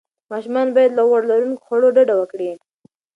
[0.31, 2.51] ماشومان باید له غوړ لروونکو خوړو ډډه وکړي.